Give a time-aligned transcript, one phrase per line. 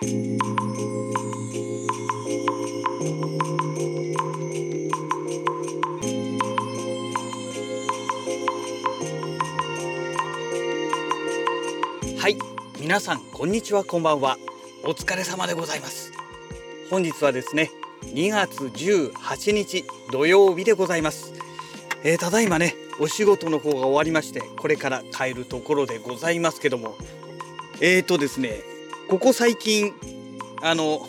[0.00, 0.04] は
[12.28, 12.36] い
[12.80, 14.38] 皆さんこんにちはこんばんは。
[14.84, 16.12] お疲れ様でございます。
[16.90, 17.72] 本日はですね
[18.04, 21.34] 2月18日土曜日でございます、
[22.04, 26.94] えー、ただいまねお仕事の方が終わりましてこれから帰るところでございますけども。
[27.80, 28.77] えーとですね
[29.08, 29.94] ここ最近
[30.62, 31.00] あの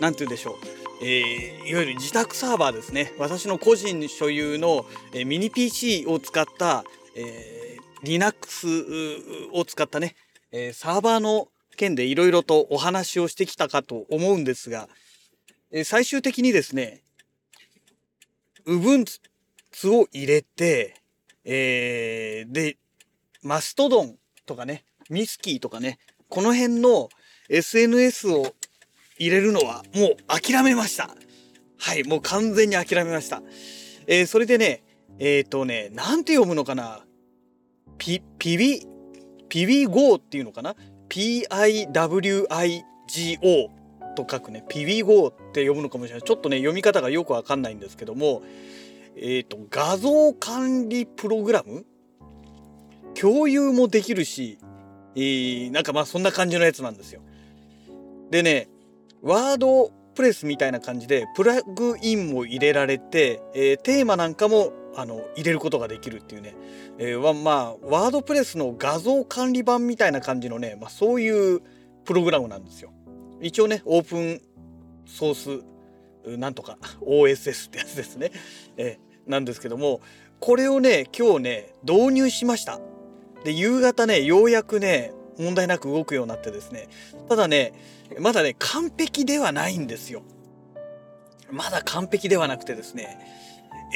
[0.00, 0.54] 何て言うんでしょう。
[1.00, 3.12] えー、いわゆる自宅サーバーですね。
[3.18, 6.82] 私の個人所有の、えー、ミニ PC を使った、
[7.14, 8.66] えー、Linux
[9.52, 10.16] を使ったね、
[10.50, 11.46] えサーバーの
[11.76, 14.88] 件でいろいろとお話をしてきたかと思うんですが、
[15.70, 17.02] え最終的にですね
[18.66, 19.20] Ubuntu
[19.92, 20.96] を入れて、
[21.44, 22.76] えで
[23.44, 27.08] マストドンとかねミスキーとかねこの辺の
[27.48, 28.54] SNS を
[29.18, 31.10] 入れるのはもう諦めました。
[31.78, 33.42] はい、もう完全に諦めました。
[34.06, 34.82] えー、それでね、
[35.18, 37.04] えっ、ー、とね、なんて読むのかな？
[37.98, 38.86] ピ、ピビ、
[39.48, 40.74] ピビゴーっていうのかな
[41.08, 41.90] ?P-I-W-I-G-O
[44.16, 46.22] と書くね、ピビゴーって読むのかもしれない。
[46.22, 48.42] ちょっとね、読み方がよくわかんないんですけども、
[49.16, 51.86] えっ、ー、と、画像管理プログラム？
[53.18, 54.58] 共有もできるし、
[55.14, 57.22] えー、なんかまあそんな感じのやつなんですよ。
[58.30, 58.68] でね、
[59.22, 66.56] ワードプレスみたいな感じでプラグインも入れられて、えー、テーマなんかもあの入れることができるっていうね、
[66.98, 71.60] えー、まあワードプレスの画像管理版みたいな感じのね、まあ、そういう
[72.04, 72.92] プログラムなんですよ。
[73.42, 74.40] 一応ねオープン
[75.04, 75.60] ソー
[76.30, 78.32] スなんとか OSS ってやつですね、
[78.78, 80.00] えー、なんですけども
[80.40, 82.80] これをね今日ね導入しました。
[83.44, 86.88] で夕方ねようやくね問題なく動くようになってですね
[87.28, 87.74] ただね
[88.18, 90.22] まだね完璧ではないんですよ。
[91.50, 93.18] まだ完璧ではなくてですね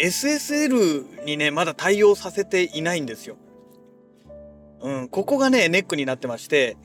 [0.01, 3.37] SSL にねまだ対応させていないんですよ。
[4.81, 6.77] うんここがねネックになってまして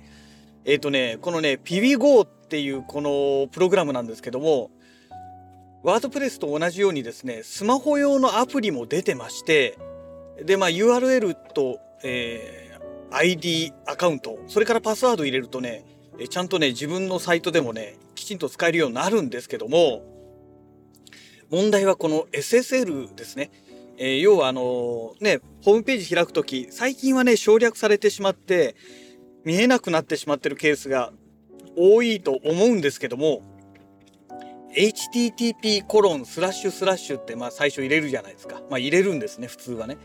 [0.66, 4.72] えっ、ー、とねこのね PBGO っていうこのプログラムなんですけども
[5.84, 9.78] ワードプレスと同じようにですねスマホ用のアプリも出てまして
[10.44, 12.66] でまあ URL と、えー
[13.12, 15.86] ID アカウント、それからパスワード入れるとね、
[16.20, 20.04] えちゃんとね、自分のサイトでもね、きちんと使えるようになるんですけども、
[21.50, 23.52] 問題はこの SSL ですね。
[23.98, 28.76] えー、要はあのね、ホームページ開くとき、最近はね、省略されてしまって、
[29.44, 31.14] 見えなくなってしまってるケースが
[31.78, 33.44] 多いと思うんですけども、
[34.76, 38.62] http コロンスラッシュスラッシュってまあ最初入れるじゃないですか。
[38.70, 39.98] まあ入れるんですね、普通はね。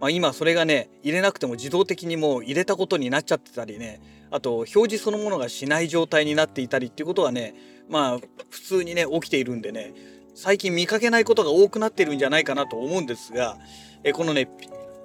[0.00, 7.54] まあ、今それがね入れなくても自動的にもう入れたことになっちゃってたりねあと表示そのものがしない状態になっていたりっていうことはね
[7.88, 8.18] まあ
[8.50, 9.94] 普通にね起きているんでね
[10.34, 13.56] 最近見かけないことが多くなってるんじゃないかなと思うんですが
[14.04, 14.48] えこのね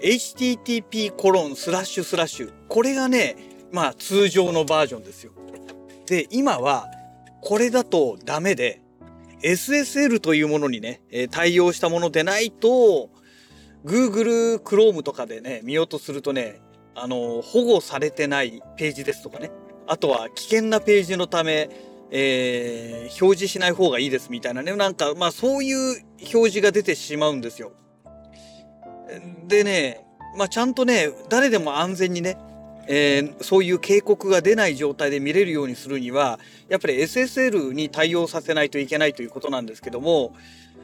[0.02, 3.38] http コロンスラッシュスラッシュこれがね
[3.72, 5.31] まあ通常のバージョンですよ。
[6.08, 6.88] で今は
[7.41, 8.81] これだとダメで
[9.44, 13.09] SSL というものにね対応したものでないと
[13.86, 16.62] Google Chrome とかでね、見ようとするとね、
[16.96, 19.52] あの、保護されてないページですとかね、
[19.88, 21.69] あとは危険なページのため、
[22.12, 27.72] えー、表示しない方がいいですみたいなね、なんか、まあそういう表示が出てしまうんですよ。
[29.47, 30.06] でね、
[30.38, 32.38] まあちゃんとね、誰でも安全にね、
[32.88, 40.34] えー、そういう警告が出ない状態で見れるようにするには、やっぱり SSL に対応させないといけないということなんですけども、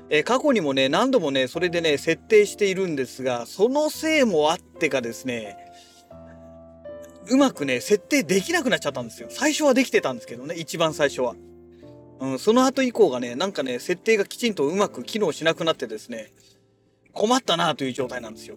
[0.09, 5.57] えー、過去にもね、何度もね、それでね、設定しているんですが、そのせいもあってかですね、
[7.29, 9.27] うまくね、設定できなくなっちゃったんですよ。
[9.29, 11.35] 最初はできてたんですけどね、一番最初は。
[12.19, 16.31] うん、その後以降がね、なんかね、設定がきちんとうまく機能しなくなってですね、
[17.13, 18.55] 困ったなという状態なんですよ。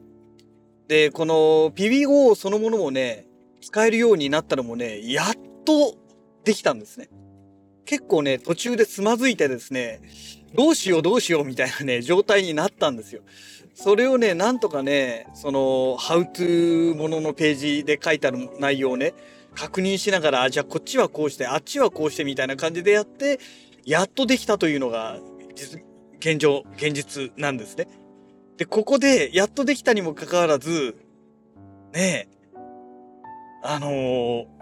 [0.87, 1.35] で、この
[1.73, 3.27] PB5 そのものもね、
[3.61, 5.27] 使えるようになったのもね、やっ
[5.65, 5.95] と
[6.45, 7.11] できたんですね。
[7.85, 10.01] 結構ね、途中でつまずいてですね、
[10.55, 13.23] どうしようどうしようみたいなね、状態になったんですよ。
[13.75, 19.15] それをね、なんとかね、その、How to もののページで書いてある内容をね、
[19.55, 23.39] 確認しながら、じゃあこっちはこうして、あっちはこうしてみたいな感じでやって、
[23.85, 25.19] やっとできたというのが、
[26.19, 27.89] 現状、現実なんですね。
[28.57, 30.97] で、ここで、やっとできたにもかかわらず、
[31.93, 32.29] ねえ、
[33.63, 34.60] あのー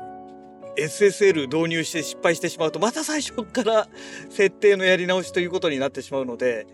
[0.78, 3.88] SSL 導入して失敗してしまうとまた最初から
[4.30, 6.66] 設定のやり直しということになってしまうので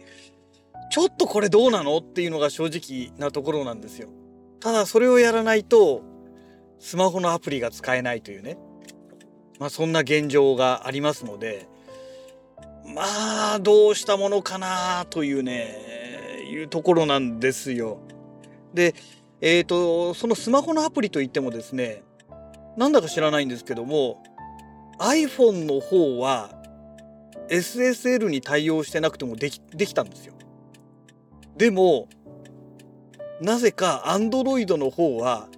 [0.91, 4.09] ちょっとこれどうなのっていうのが正直なところなんですよ。
[4.61, 6.03] ただそれをやらないと
[6.79, 8.57] スマホのアプリが使えないというね
[9.59, 11.69] まあ、そんな現状がありますので
[12.85, 17.99] まあどうしたものかなというねいうところなんですよ。
[18.75, 18.95] で
[19.41, 22.03] えっ、ー、とそのスマホのアプリといってもですね
[22.77, 24.23] なんだか知らないんですけども
[24.99, 26.51] iPhone の方は
[27.49, 30.35] SSL に対応してなくてもできできたんですよ。
[31.57, 32.09] でも
[33.41, 35.49] なぜか Android の方は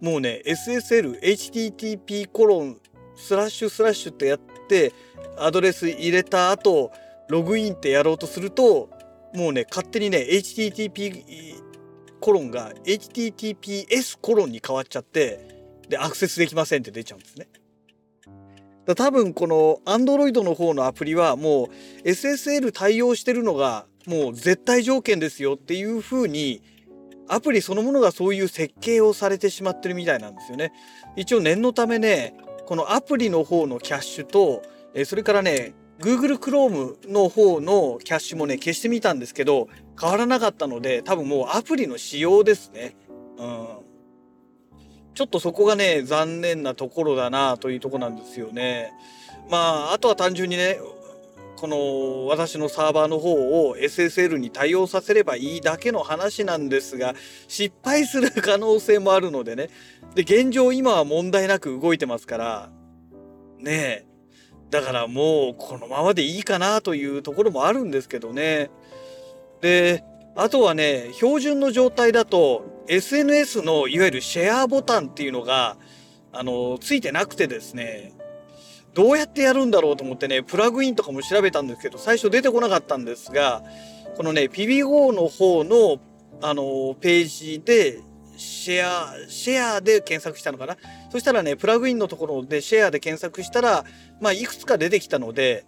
[0.00, 2.78] もうね SSL HTTP コロン
[3.16, 4.92] スラッシュスラッシュってやって
[5.38, 6.92] アドレス入れた後
[7.28, 8.90] ログインってやろうとすると
[9.34, 11.62] もうね勝手にね HTTP
[12.20, 15.53] コロンが HTTPS コロンに変わっちゃって
[15.94, 17.46] でアクセスできませんって出ちゃうんですね。
[18.84, 21.68] だ多分この Android の方のアプリはも
[22.04, 26.62] う SSL 対応してるのがもう絶対条件ですよっていう風に
[27.28, 30.72] アプリそのものがそういう設計をされてしまってるみたいなんですよね。
[31.16, 32.34] 一応念のためね
[32.66, 34.62] このアプリの方のキャッシュと
[34.94, 39.68] えそれからね Google Chrome の方のキャッシュもね消してみたんですけど
[39.98, 42.96] 変わらなかったので多分もうアプリの仕様ですね。
[43.38, 43.83] うん。
[45.14, 48.92] ちょっとそこがね残念なところだなというとこなんですよね。
[49.48, 50.78] まああとは単純にね
[51.56, 57.14] この私のサーバーの方を SSL に対応させればいいだけの話なんですが
[57.48, 59.70] 失敗する可能性もあるのでね。
[60.14, 62.70] で現状今は問題なく動いてますから
[63.58, 64.06] ねえ。
[64.70, 68.70] だからもうこのままでいいかなというところもあるんですけどね。
[69.60, 70.02] で
[70.36, 75.76] あとはね標準の状態だと SNS のいわゆるシェアボタンっていうのが
[76.32, 78.12] あのついてなくてですね
[78.94, 83.64] どうやってやるんだろうと思ってね、プラグインとかも調べたんですけど、最初出てこなかったんですが、
[84.16, 85.98] このね、PB5 の方の、
[86.40, 87.98] あの、ページで、
[88.36, 90.76] シェア、シェアで検索したのかな？
[91.10, 93.84] そしたらね、プラグインのところでシェアで検索したら、
[94.20, 95.66] まあ、いくつか出てきたので、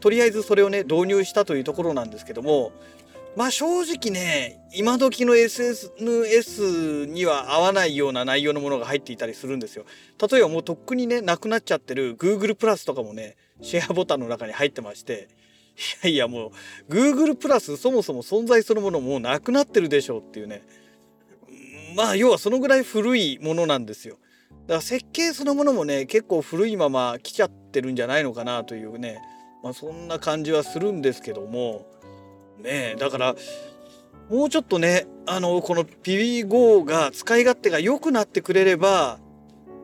[0.00, 2.72] とりあえずそれをね、導入したというところなんですけども、
[3.38, 9.84] まあ正直ね、今時の SNS には合わないような内容のものが入っていたりするんですよ。
[10.28, 15.28] 例えばもうとっくにね、なくなっちゃってる Google プラスとかもね、シェアボタンの中に入ってまして、
[16.02, 16.50] いやいやも
[16.88, 20.64] う Google プラスそもそも存在そのものもうなくなってるでしょうっていうね。
[21.94, 24.16] まあ要はそのぐらい古いものなんですよ。
[24.66, 29.20] だから設計そのものもね、結構古いまま来ちゃってるんじゃないのかなというね、
[29.62, 31.86] まあそんな感じはするんですけども、
[32.58, 32.96] ね。
[32.98, 33.34] だから
[34.28, 39.18] もうちょっとねあのこの PB5 が使い勝手が良くなってくれれば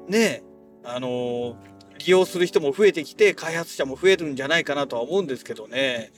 [0.08, 0.42] ね
[0.84, 1.56] あの
[1.98, 6.12] 利用する人も増えてきて開発者も増えるんじゃないかなとは思うんですけどね。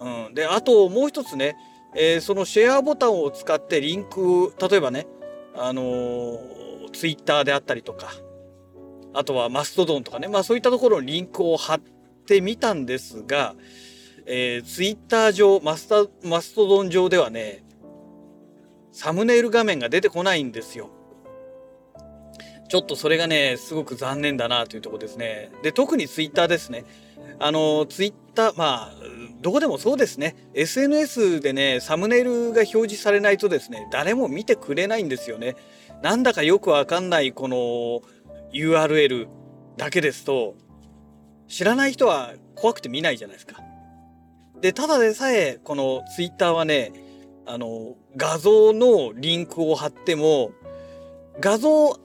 [0.00, 1.56] うん、であともう一つね、
[1.96, 5.06] えー、そのシェアボタンを使ってリンク例えばね
[5.56, 8.12] あのー、ツイッターであったりとか
[9.12, 11.80] あとはマストドンとかねまあそういったところにリンクを貼っ
[12.26, 13.56] てみたんですが
[14.30, 17.64] えー、ツイッター上マスタマストドン上ではね
[18.92, 20.90] サムネイル画面が出てこないんですよ。
[22.68, 25.50] ちょっとそれがねすごく残念だなというとこですね。
[25.62, 26.84] で特にツイッターですね。
[27.38, 28.94] あのツイッターまあ
[29.40, 35.56] どこでもそうですね SNS でねサムネイルが表示されないとですね誰も見てくれないんですよね。
[36.02, 38.02] なんだかよくわかんないこの
[38.52, 39.28] URL
[39.78, 40.54] だけですと
[41.46, 43.62] 知らない人は怖くて見ないじゃないですか。
[44.60, 46.92] で、ただでさえ、このツイッターはね、
[47.46, 50.52] あの、画像のリンクを貼っても、
[51.40, 51.96] 画像を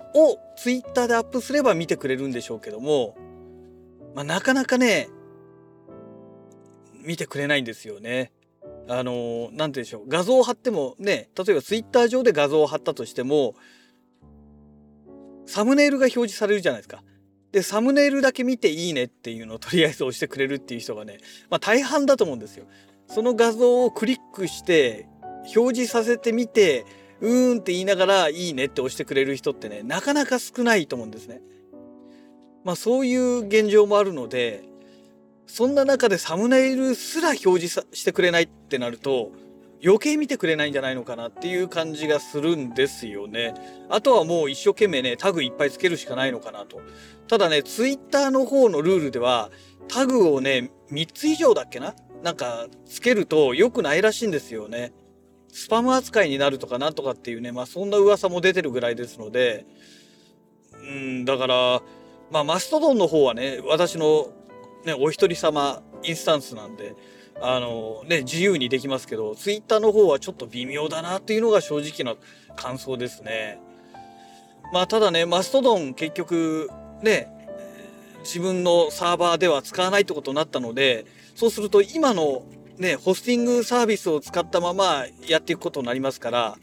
[0.55, 3.17] ツイッターでアップすれば見てくれるんでしょうけども、
[4.15, 5.09] まあ、なかなかね、
[7.03, 8.31] 見てくれないんですよね。
[8.87, 10.03] あの、なんて言うんでしょう。
[10.07, 13.55] 画像を貼ってもね、例えばツイッター上で画像を貼ったとしても、
[15.45, 17.03] サムネイルが表示されるじゃないですか。
[17.53, 21.19] で、サムネイルだけ見ていいねっていうのをとりあえず押してくれるっていう人がね、
[21.51, 22.65] まあ大半だと思うんですよ。
[23.07, 25.07] その画像をクリックして
[25.55, 26.83] 表示させてみて、
[27.21, 31.41] うーんって言いながらいいねって押してくれる人ってね、なかなか少ないと思うんですね。
[32.63, 34.63] まあそういう現状もあるので、
[35.45, 39.31] そんな中でサムネイルすら表示してくれないってなると、
[39.83, 43.53] 余計見てくれないんじゃないのかなっていう感じがするんですよね。
[43.89, 46.81] あとはもう一生懸命ね、タグいっぱいつけるしかないのかなと。
[47.27, 49.51] ただね、ツイッターの方のルールでは、
[49.89, 51.95] タグをね、3つ以上だっけな？
[52.21, 54.93] なんか、つけると良くないらしいんですよね。
[55.51, 59.65] スパム扱いになるとかなんとかっていうね、まあそんな噂も出てるぐらいですので、
[60.71, 61.81] うん、だから、
[62.31, 64.29] まあマストドンの方はね、私の
[64.85, 66.95] ね、お一人様インスタンスなんで、
[67.41, 72.19] あのね、自由にできますけど、ツイッターの方はちょっと微妙だなっていうのが正直な
[72.55, 73.59] 感想ですね。
[74.71, 76.69] まあただね、マストドン結局
[77.01, 77.33] ね、
[78.23, 82.43] 自分のサーバーでは使わないってことになったのでそうすると今の
[82.77, 86.55] ねホスティングサービスを使ったままやっていくことになりますから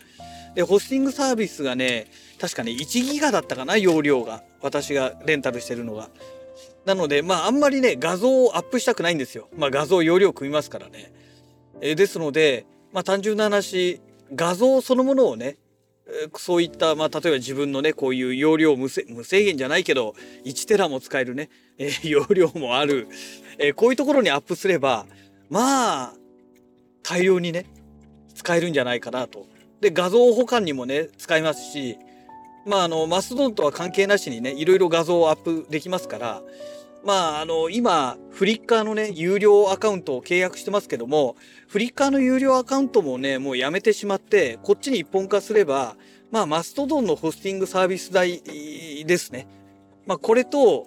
[0.55, 2.09] でホスティングサービスがね
[2.41, 6.09] 確かね1ギガだったかな容量が私がレンタルしてるのが。
[6.84, 9.49] なのでまああんまりね画像をアップしたくないんですよ。
[9.56, 11.12] まあ画像容量組みますからね。
[11.80, 14.00] えですのでまあ単純な話
[14.34, 15.56] 画像そのものをね
[16.37, 19.04] そういった、まあ、例えば自分のねこういう容量無制
[19.44, 23.08] 限じゃないけど1テラも使えるね、えー、 容量もある、
[23.58, 25.06] え、こういうところにアップすれば
[25.49, 26.14] まあ
[27.02, 27.66] 大量にね
[28.34, 29.46] 使えるんじゃないかなと。
[29.80, 31.96] で画像保管にもね使えますし
[32.67, 36.43] まああのマストドンとは関係なしにねいろいろ画像をアップできますから
[37.05, 41.37] まああの今フリッカーのね有料アカウントを契約してますけども
[41.69, 45.97] フリッカーの有料アカウントもねもうやめてしまってこっちに一本化すれば
[46.31, 48.43] まあマストドンのホスティングサービス代
[49.05, 49.49] ですね。
[50.07, 50.87] まあこれと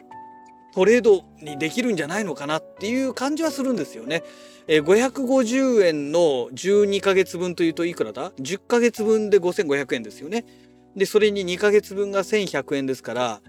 [0.74, 4.24] トレードにできるんじゃないのかなっていう感じはするんですよね。
[4.68, 10.46] えー、550円の12ヶ月分というといくらだ ?10 ヶ月分で5500円ですよね。
[10.96, 13.42] で、それに2ヶ月分が1100円ですから、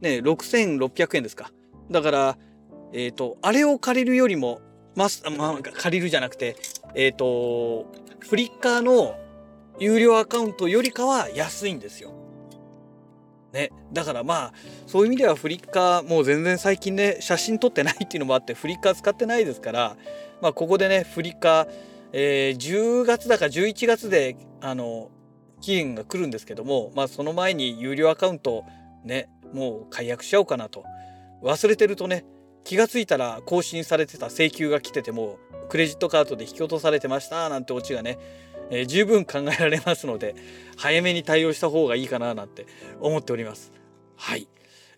[0.00, 1.50] ね、6600円ですか。
[1.90, 2.38] だから、
[2.92, 4.60] えっ、ー、と、あれを借りるよりも、
[4.94, 6.56] ままあ、借りるじゃなくて、
[6.94, 7.86] えっ、ー、と、
[8.20, 9.16] フリッカーの
[9.78, 12.12] 有料アカウントよりかは安いんですよ。
[13.52, 14.52] ね、だからまあ
[14.86, 19.96] そういう意味ではフリッカーもう全然最近ね写真撮ってないっていうのもあってフリッカー使ってないですから
[20.42, 21.68] まあここでねフリッカー、
[22.12, 25.10] えー、10月だか11月であの
[25.60, 28.64] 期限が来るんですけどもまあその前に有料アカウント
[29.04, 30.84] ねもう解約しちゃおうかなと
[31.42, 32.24] 忘れてるとね
[32.64, 38.18] 気が付いたら更新されてた請求が来ててもクレジットカードで引き落とされてましたなんてオチがね、
[38.70, 40.34] えー、十分考えられますので
[40.76, 42.66] 早めに対応した方がいいかななんて
[43.00, 43.72] 思っております。
[44.16, 44.48] はい、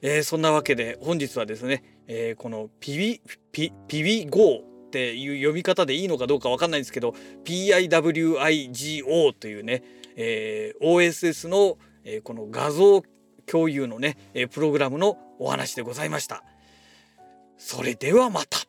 [0.01, 3.21] えー、そんなわけで本日はですね、えー、このピビ
[3.53, 9.83] ピピビ GO っていう読み方でいいのかどうかわかんないんですけど PIWIGO というね、
[10.21, 13.03] えー、OSS の、えー、この画像
[13.47, 16.43] 共有のね、えプログラムのお話でございました。
[17.57, 18.68] それではまた。